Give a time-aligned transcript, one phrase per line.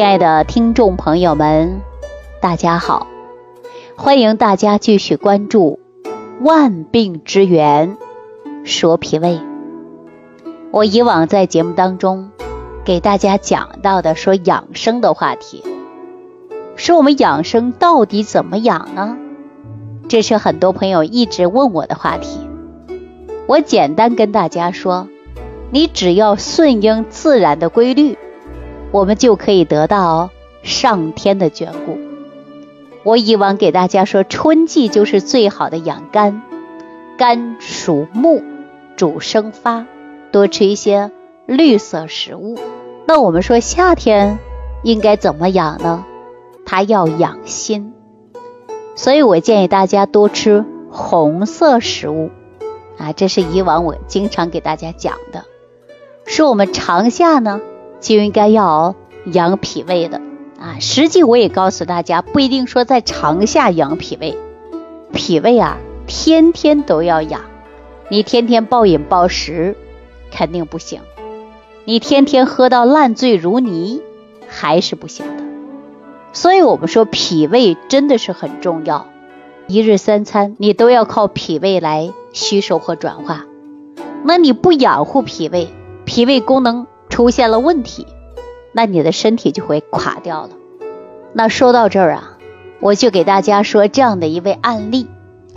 [0.00, 1.82] 亲爱的听众朋友们，
[2.40, 3.06] 大家好！
[3.96, 5.78] 欢迎大家继续关注
[6.42, 7.98] 《万病之源
[8.64, 9.38] 说脾胃》。
[10.70, 12.30] 我以往在节目当中
[12.82, 15.62] 给大家讲到的说养生的话题，
[16.76, 19.18] 说我们养生到底怎么养呢？
[20.08, 22.40] 这是很多朋友一直问我的话题。
[23.46, 25.08] 我简单跟大家说，
[25.70, 28.16] 你只要顺应自然的规律。
[28.92, 30.30] 我们就可以得到
[30.62, 31.98] 上天的眷顾。
[33.02, 36.42] 我以往给大家说，春季就是最好的养肝，
[37.16, 38.42] 肝属木，
[38.96, 39.86] 主生发，
[40.32, 41.10] 多吃一些
[41.46, 42.58] 绿色食物。
[43.06, 44.38] 那我们说夏天
[44.82, 46.04] 应该怎么养呢？
[46.66, 47.94] 它要养心，
[48.96, 52.30] 所以我建议大家多吃红色食物
[52.98, 55.44] 啊，这是以往我经常给大家讲的。
[56.26, 57.60] 说我们长夏呢。
[58.00, 58.94] 就应该要
[59.26, 60.20] 养脾胃的
[60.58, 60.78] 啊！
[60.80, 64.36] 实际我也告诉大家，不一定说在长夏养脾胃，
[65.12, 67.42] 脾胃啊，天天都要养。
[68.08, 69.76] 你天天暴饮暴食
[70.32, 71.00] 肯定不行，
[71.84, 74.02] 你天天喝到烂醉如泥
[74.48, 75.44] 还是不行的。
[76.32, 79.06] 所以我们说脾胃真的是很重要，
[79.66, 83.44] 一日三餐你都要靠脾胃来吸收和转化。
[84.24, 85.68] 那你不养护脾胃，
[86.04, 86.86] 脾胃功能。
[87.10, 88.06] 出现了问题，
[88.72, 90.50] 那你的身体就会垮掉了。
[91.34, 92.38] 那说到这儿啊，
[92.80, 95.08] 我就给大家说这样的一位案例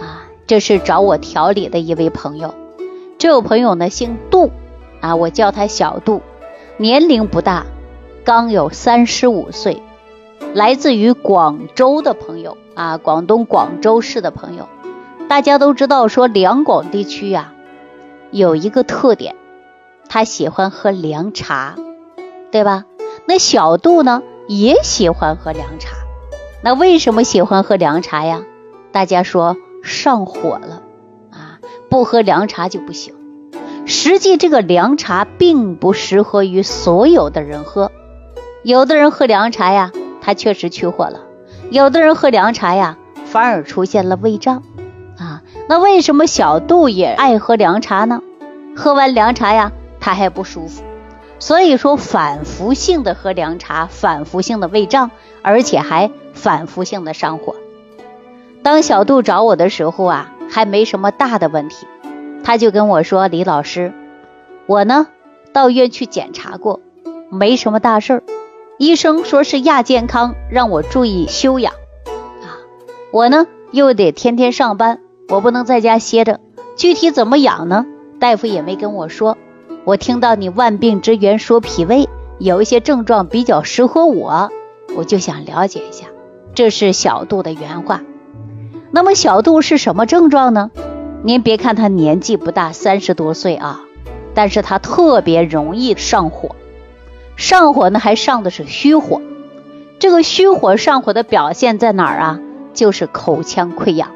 [0.00, 2.54] 啊，这是找我调理的一位朋友。
[3.18, 4.52] 这位朋友呢姓杜
[5.00, 6.22] 啊，我叫他小杜，
[6.76, 7.66] 年龄不大，
[8.24, 9.82] 刚有三十五岁，
[10.54, 14.68] 来自于广州的朋友啊，广东广州市的朋友。
[15.28, 17.52] 大家都知道说两广地区呀
[18.30, 19.34] 有一个特点。
[20.08, 21.76] 他喜欢喝凉茶，
[22.50, 22.84] 对吧？
[23.26, 25.96] 那小杜呢也喜欢喝凉茶。
[26.62, 28.42] 那为什么喜欢喝凉茶呀？
[28.90, 30.82] 大家说上火了
[31.30, 31.60] 啊，
[31.90, 33.14] 不喝凉茶就不行。
[33.84, 37.92] 实际这个凉茶并不适合于所有的人喝，
[38.62, 41.20] 有的人喝凉茶呀，他确实去火了；
[41.70, 44.62] 有的人喝凉茶呀，反而出现了胃胀
[45.18, 45.42] 啊。
[45.68, 48.22] 那为什么小杜也爱喝凉茶呢？
[48.74, 49.72] 喝完凉茶呀。
[50.08, 50.84] 他还不舒服，
[51.38, 55.10] 所以说反复性的喝凉茶，反复性的胃胀，
[55.42, 57.56] 而且还反复性的上火。
[58.62, 61.86] 当小杜找我的时候啊，还没什么大的问题，
[62.42, 63.92] 他就跟我说：“李老师，
[64.64, 65.08] 我呢
[65.52, 66.80] 到医院去检查过，
[67.28, 68.22] 没什么大事儿，
[68.78, 72.56] 医生说是亚健康，让我注意休养啊。
[73.12, 76.40] 我呢又得天天上班，我不能在家歇着。
[76.76, 77.84] 具体怎么养呢？
[78.18, 79.36] 大夫也没跟我说。”
[79.84, 82.08] 我听到你万病之源说脾胃
[82.38, 84.50] 有一些症状比较适合我，
[84.96, 86.06] 我就想了解一下。
[86.54, 88.02] 这是小杜的原话。
[88.90, 90.70] 那么小杜是什么症状呢？
[91.22, 93.82] 您别看他年纪不大，三十多岁啊，
[94.34, 96.54] 但是他特别容易上火。
[97.36, 99.20] 上火呢，还上的是虚火。
[99.98, 102.40] 这个虚火上火的表现在哪儿啊？
[102.72, 104.10] 就是口腔溃疡。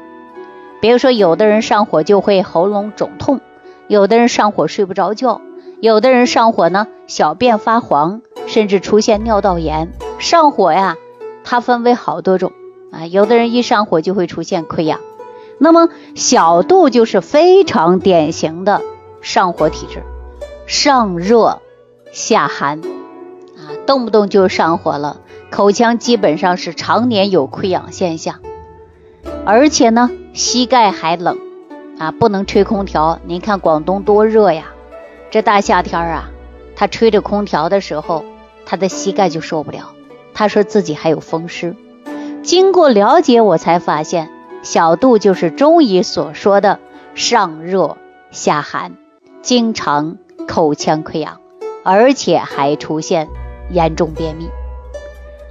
[0.79, 3.41] 比如说，有的人上火就会喉咙肿痛，
[3.87, 5.41] 有的人上火睡不着觉。
[5.81, 9.91] 有的人上火呢，小便发黄，甚至出现尿道炎。
[10.17, 10.95] 上火呀，
[11.43, 12.53] 它分为好多种
[12.89, 13.05] 啊。
[13.05, 15.01] 有的人一上火就会出现溃疡，
[15.57, 18.81] 那么小肚就是非常典型的
[19.19, 20.03] 上火体质，
[20.67, 21.61] 上热
[22.13, 22.79] 下寒
[23.57, 25.17] 啊，动不动就上火了，
[25.51, 28.39] 口腔基本上是常年有溃疡现象，
[29.43, 31.37] 而且呢，膝盖还冷
[32.03, 33.19] 啊，不能吹空调。
[33.25, 34.65] 您看广东多热呀。
[35.31, 36.29] 这大夏天啊，
[36.75, 38.25] 他吹着空调的时候，
[38.65, 39.93] 他的膝盖就受不了。
[40.33, 41.75] 他说自己还有风湿。
[42.43, 44.29] 经过了解，我才发现
[44.63, 46.79] 小杜就是中医所说的
[47.15, 47.97] 上热
[48.31, 48.97] 下寒，
[49.41, 51.39] 经常口腔溃疡，
[51.83, 53.29] 而且还出现
[53.69, 54.49] 严重便秘。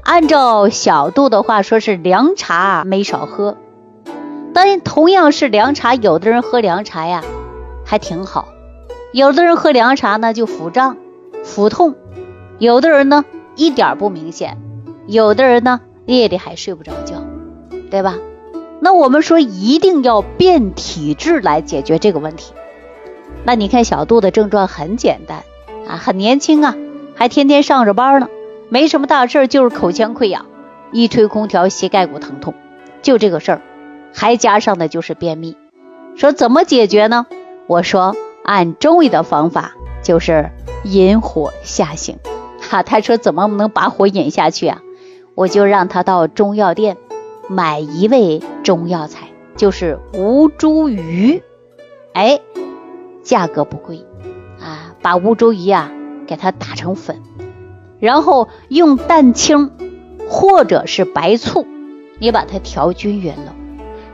[0.02, 3.56] 按照小杜的话说，是凉茶没少喝。
[4.64, 7.24] 但同样是凉茶，有的人喝凉茶呀，
[7.84, 8.46] 还挺好。
[9.12, 10.98] 有的人喝凉茶呢就腹胀、
[11.42, 11.96] 腹痛，
[12.58, 13.24] 有的人呢
[13.56, 14.58] 一点不明显，
[15.08, 17.24] 有的人呢夜里还睡不着觉，
[17.90, 18.18] 对吧？
[18.78, 22.54] 那我们说一定要变体质来解决这个问题。
[23.42, 25.42] 那你看小杜的症状很简单
[25.88, 26.76] 啊，很年轻啊，
[27.16, 28.28] 还天天上着班呢，
[28.68, 30.46] 没什么大事就是口腔溃疡，
[30.92, 32.54] 一吹空调膝盖骨疼痛，
[33.02, 33.62] 就这个事儿，
[34.12, 35.56] 还加上的就是便秘。
[36.14, 37.26] 说怎么解决呢？
[37.66, 38.14] 我说。
[38.44, 40.50] 按中医的方法，就是
[40.82, 42.18] 引火下行，
[42.60, 44.80] 哈，他说怎么能把火引下去啊？
[45.36, 46.96] 我就让他到中药店
[47.48, 51.40] 买一味中药材，就是吴茱萸，
[52.14, 52.40] 哎，
[53.22, 54.04] 价格不贵
[54.60, 55.92] 啊，把吴茱萸啊
[56.26, 57.22] 给它打成粉，
[58.00, 59.70] 然后用蛋清
[60.28, 61.64] 或者是白醋，
[62.18, 63.54] 你把它调均匀了，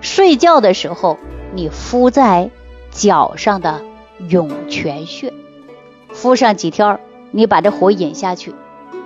[0.01, 1.19] 睡觉的时候
[1.55, 2.51] 你敷在
[2.91, 3.83] 脚上的
[4.29, 5.33] 涌泉穴，
[6.13, 7.01] 敷上几天，
[7.31, 8.55] 你把这火引下去。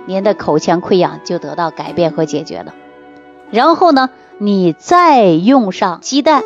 [0.05, 2.73] 您的口腔溃疡就得到改变和解决了。
[3.51, 6.43] 然后呢，你再用上鸡蛋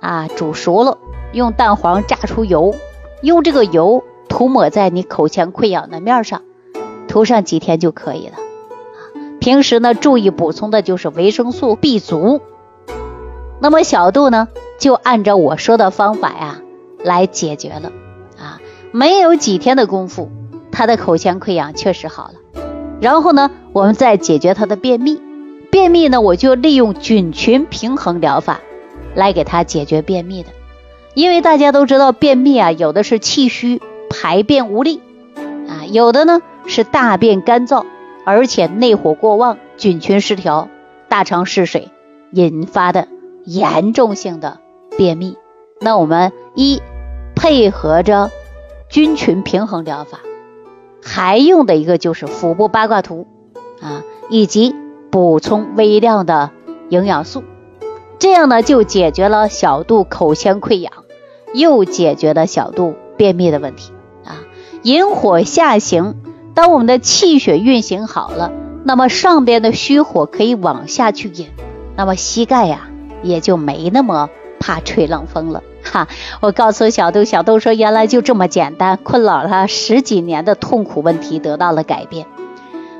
[0.00, 0.98] 啊，煮熟了，
[1.32, 2.74] 用蛋黄炸出油，
[3.22, 6.42] 用这个油涂抹在你口腔溃疡的面上，
[7.06, 8.34] 涂上几天就可以了。
[9.38, 12.40] 平时呢，注意补充的就是维生素 B 族。
[13.60, 14.48] 那么小杜呢，
[14.78, 16.60] 就按照我说的方法呀
[17.02, 17.90] 来解决了
[18.38, 18.60] 啊，
[18.92, 20.30] 没有几天的功夫，
[20.70, 22.34] 他的口腔溃疡确实好了。
[23.00, 25.20] 然后呢，我们再解决他的便秘。
[25.70, 28.60] 便秘呢，我就利用菌群平衡疗法
[29.14, 30.50] 来给他解决便秘的。
[31.14, 35.00] 因为大家都知道，便秘啊，有的是气虚排便无力
[35.68, 37.84] 啊，有的呢是大便干燥，
[38.24, 40.68] 而且内火过旺、菌群失调、
[41.08, 41.90] 大肠失水
[42.32, 43.08] 引发的
[43.46, 44.58] 严重性的
[44.98, 45.38] 便秘。
[45.80, 46.82] 那我们一
[47.34, 48.30] 配合着
[48.90, 50.20] 菌群平衡疗法。
[51.02, 53.28] 还用的一个就是腹部八卦图
[53.80, 54.74] 啊，以及
[55.10, 56.50] 补充微量的
[56.88, 57.44] 营养素，
[58.18, 60.92] 这样呢就解决了小肚口腔溃疡，
[61.54, 63.92] 又解决了小肚便秘的问题
[64.24, 64.42] 啊。
[64.82, 66.16] 引火下行，
[66.54, 68.50] 当我们的气血运行好了，
[68.82, 71.50] 那么上边的虚火可以往下去引，
[71.94, 72.88] 那么膝盖呀
[73.26, 75.62] 也就没那么怕吹冷风了。
[75.82, 76.08] 哈，
[76.40, 82.26] 我告诉小豆，小豆说原来就这么简单，困扰他十几年的痛苦问题得到了改变。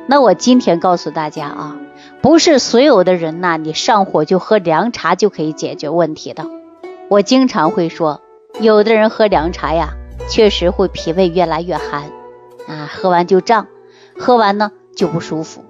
[0.06, 1.76] 那我今天告诉大家啊，
[2.23, 6.46] 不是所有的人呐，你上火就喝凉茶就可以解决问题的。
[7.08, 8.20] 我经常会说，
[8.61, 9.94] 有的人喝凉茶呀，
[10.29, 12.05] 确实会脾胃越来越寒
[12.69, 13.67] 啊，喝完就胀，
[14.17, 15.64] 喝完呢就不舒服。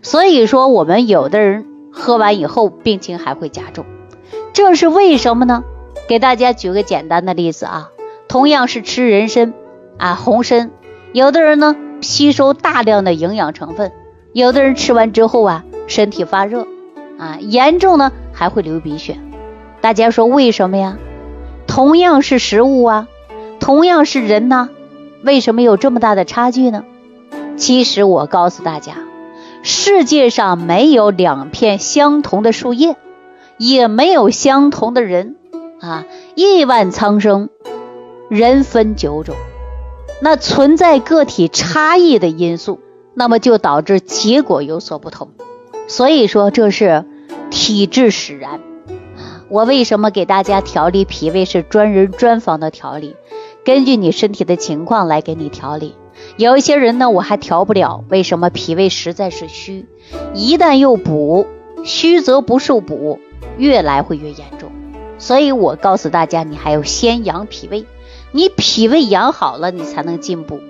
[0.00, 3.84] 所以说，我们有的人喝完以后病情还会加重，
[4.54, 5.64] 这是为什么呢？
[6.06, 7.90] 给大家举个简单的例子啊，
[8.28, 9.52] 同样是吃人参
[9.98, 10.70] 啊，红参，
[11.12, 13.90] 有的人呢吸收大量的营养成分，
[14.32, 16.68] 有的人吃完之后啊身体发热
[17.18, 19.18] 啊，严重呢还会流鼻血。
[19.80, 20.98] 大家说为什么呀？
[21.66, 23.08] 同样是食物啊，
[23.58, 24.68] 同样是人呐，
[25.24, 26.84] 为什么有这么大的差距呢？
[27.56, 28.92] 其实我告诉大家，
[29.62, 32.96] 世界上没有两片相同的树叶，
[33.58, 35.36] 也没有相同的人。
[35.80, 37.50] 啊，亿万苍生，
[38.30, 39.34] 人分九种，
[40.22, 42.80] 那存在个体差异的因素，
[43.12, 45.30] 那么就导致结果有所不同。
[45.86, 47.04] 所以说这是
[47.50, 48.60] 体质使然。
[49.50, 53.14] 我为什么给大家调理脾胃是专人专方的调理，
[53.62, 55.94] 根据你身体的情况来给你调理。
[56.38, 59.86] 有一些人呢，我还调不了，为什么脾胃实在是虚？
[60.32, 61.46] 一旦又补，
[61.84, 63.18] 虚则不受补，
[63.58, 64.70] 越来会越严重。
[65.18, 67.86] 所以我告诉大家，你还要先养脾胃，
[68.32, 70.60] 你脾胃养好了，你才能进补。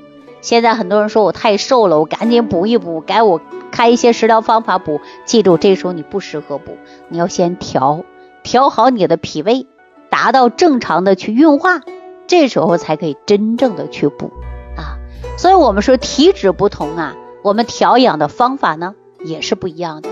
[0.43, 3.41] 现在很多人说我太瘦了，我赶紧补一补，给我
[3.71, 5.01] 开一些食疗方法补。
[5.25, 6.77] 记住，这时候你不适合补，
[7.09, 8.05] 你要先调，
[8.43, 9.67] 调好你的脾胃，
[10.11, 11.81] 达到正常的去运化，
[12.27, 14.31] 这时候才可以真正的去补
[14.77, 15.01] 啊。
[15.39, 20.11] 所以我们说体质不同啊，我们调养的方法呢也是不一样的。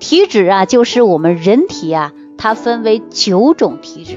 [0.00, 2.12] 体质啊，就是我们人体啊。
[2.36, 4.14] 它分为九种体质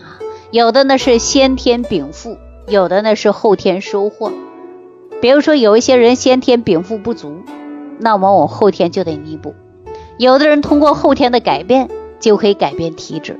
[0.00, 0.16] 啊，
[0.50, 4.32] 有的呢是先天禀赋，有的呢是后天收获。
[5.20, 7.42] 比如说有一些人先天禀赋不足，
[7.98, 9.54] 那么我后天就得弥补。
[10.16, 13.38] 有的人通过后天的改变就可以改变体质，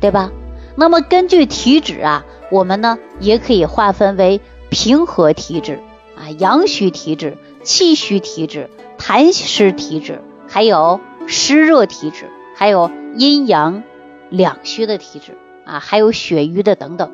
[0.00, 0.32] 对吧？
[0.76, 5.80] 那么根据体质啊，我们呢也可以划分为平和体质
[6.16, 12.30] 啊、阳虚体质、气虚体质、痰湿体质，还有湿热体质。
[12.56, 13.82] 还有阴阳
[14.30, 17.10] 两虚的体质啊，还有血瘀的等等，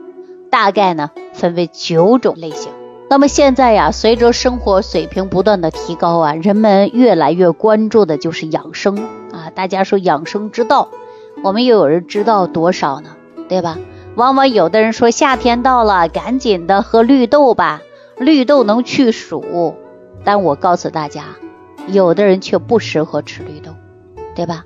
[0.51, 2.73] 大概呢分为九种类型。
[3.09, 8.97] 那么现在呀，随着生活水平不断的提高啊，人们越来越关注的就是养生
[9.33, 9.51] 啊。
[9.55, 10.91] 大家说养生之道，
[11.43, 13.17] 我们又有人知道多少呢？
[13.49, 13.79] 对吧？
[14.17, 17.81] 往往有的人说夏天到了，赶紧的喝绿豆吧，
[18.19, 19.75] 绿豆能去暑。
[20.23, 21.25] 但我告诉大家，
[21.87, 23.73] 有的人却不适合吃绿豆，
[24.35, 24.65] 对吧？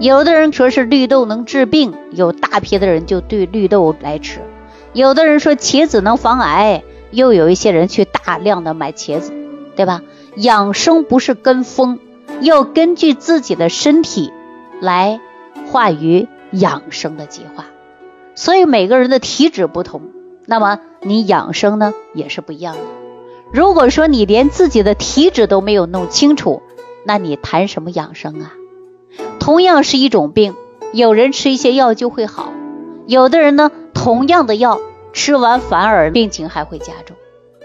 [0.00, 4.40] 有的人说是绿豆能治病，有大批的人就对绿豆来吃；
[4.92, 9.32] 有的人说茄子能防癌，又有一些人去大量的买茄子，
[9.76, 10.02] 对吧？
[10.36, 11.98] 养生不是跟风，
[12.40, 14.32] 要根据自己的身体
[14.80, 15.20] 来
[15.70, 17.66] 化于养生的计划。
[18.36, 20.02] 所以每个人的体质不同，
[20.46, 22.80] 那么你养生呢也是不一样的。
[23.52, 26.62] 如果说你连自己的体质都没有弄清楚，
[27.04, 28.52] 那你谈什么养生啊？
[29.48, 30.54] 同样是一种病，
[30.92, 32.52] 有人吃一些药就会好，
[33.06, 34.78] 有的人呢，同样的药
[35.14, 37.16] 吃完反而病情还会加重，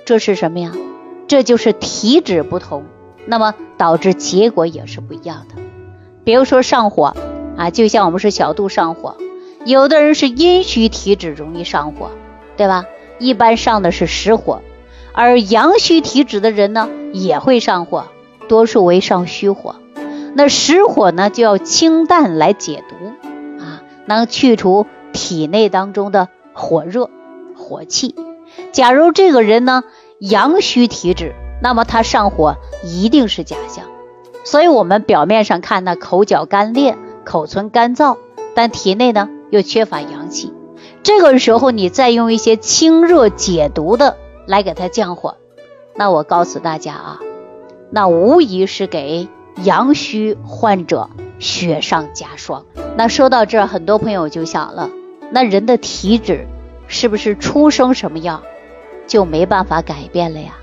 [0.05, 0.71] 这是什么呀？
[1.27, 2.85] 这就是体质不同，
[3.25, 5.61] 那么导致结果也是不一样的。
[6.23, 7.17] 比如说上火
[7.57, 9.17] 啊，就像我们是小肚上火。
[9.65, 12.11] 有的人是阴虚体质，容易上火，
[12.55, 12.85] 对吧？
[13.19, 14.61] 一般上的是实火，
[15.11, 18.05] 而阳虚体质的人呢，也会上火，
[18.47, 19.75] 多数为上虚火。
[20.35, 22.95] 那实火呢，就要清淡来解毒
[23.63, 27.09] 啊，能去除体内当中的火热、
[27.55, 28.15] 火气。
[28.71, 29.83] 假如这个人呢，
[30.19, 33.85] 阳虚体质，那么他上火一定是假象。
[34.43, 38.17] 所以我们表面上看呢，口角干裂、口唇干燥，
[38.55, 39.29] 但体内呢？
[39.51, 40.51] 又缺乏阳气，
[41.03, 45.37] 这个时候你再用一些清热解毒的来给他降火，
[45.95, 47.19] 那我告诉大家啊，
[47.91, 49.27] 那无疑是给
[49.61, 52.65] 阳虚患者雪上加霜。
[52.97, 54.89] 那说到这儿，很多朋友就想了，
[55.31, 56.47] 那人的体质
[56.87, 58.43] 是不是出生什么样
[59.07, 60.57] 就没办法改变了呀？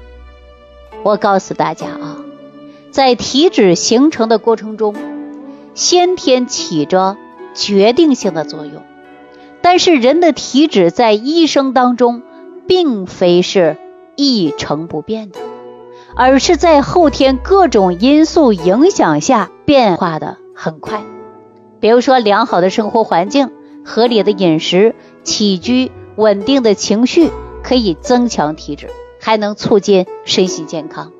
[1.02, 2.18] 我告诉大家啊，
[2.90, 4.94] 在体质形成的过程中，
[5.74, 7.16] 先天起着。
[7.52, 8.80] 决定性的作用，
[9.60, 12.22] 但是人的体质在一生当中，
[12.68, 13.76] 并非是
[14.14, 15.40] 一成不变的，
[16.14, 21.02] 而是在后天各种因素影响下变化的很快。
[21.80, 23.50] 比如说，良好的生活环境、
[23.84, 27.30] 合理的饮食、起居、稳定的情绪，
[27.62, 28.90] 可以增强体质，
[29.20, 31.12] 还能促进身心健康。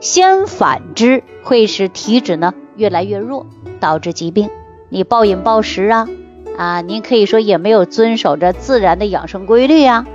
[0.00, 3.46] 相反之，会使体质呢越来越弱，
[3.80, 4.50] 导致疾病。
[4.88, 6.08] 你暴饮暴食啊，
[6.56, 10.06] 啊，您可以说也没有遵守着自然的养生规律呀，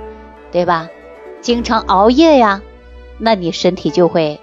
[0.50, 0.88] 对吧？
[1.40, 2.62] 经常熬夜呀，
[3.24, 4.40] 那你身体就会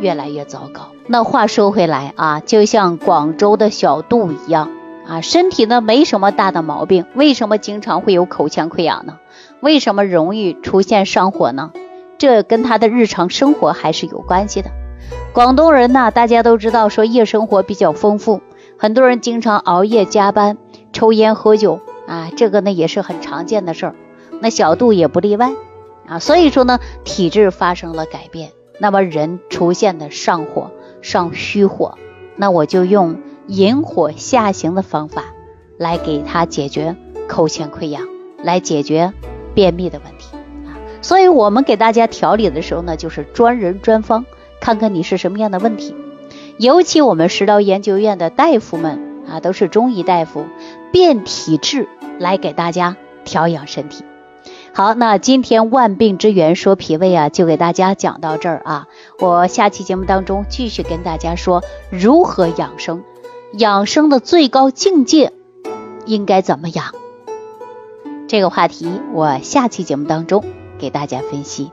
[0.00, 0.92] 越来越糟糕。
[1.06, 4.70] 那话说回来啊，就像广州的小杜一样
[5.06, 9.18] 啊，身体呢没什么大的毛病，为什么经常会有口腔溃疡呢？
[9.60, 11.72] 为什么容易出现上火呢？
[12.16, 14.70] 这跟他的日常生活还是有关系的。
[15.34, 18.40] 广东人呢，大家都知道说夜生活比较丰富。
[18.78, 20.56] 很多人经常熬夜加班、
[20.94, 23.94] 抽烟喝酒啊，这个呢也是很常见的事儿。
[24.40, 25.52] 那小杜也不例外
[26.06, 31.96] 啊，所以说呢，体质发生了改变，那么人出现的上火、上虚火，
[32.36, 35.24] 那我就用引火下行的方法
[35.78, 36.96] 来给他解决
[37.28, 38.02] 口腔溃疡，
[38.42, 39.12] 来解决
[39.54, 40.74] 便秘的问题啊。
[41.00, 44.26] 所以我们给大家调理的时候呢，就是专人专方，
[44.60, 45.94] 看看你是什么样的问题。
[46.58, 50.46] 尤其我们食疗研究院的大夫们啊，都是中医大夫，
[50.92, 54.04] 辨体质来给大家调养身体。
[54.74, 58.88] 好，那今天万病之源说脾胃啊，就给大家讲到这儿啊。
[59.18, 63.04] 我下期节目当中继续跟大家说如何养生，
[63.52, 65.32] 养生的最高境界
[66.06, 66.86] 应该怎么养？
[68.28, 70.42] 这个话题我下期节目当中
[70.78, 71.70] 给大家分析。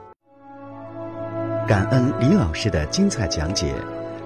[1.66, 3.72] 感恩李老师的精彩讲解。